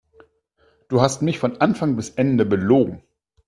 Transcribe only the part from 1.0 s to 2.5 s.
hast mich von Anfang bis Ende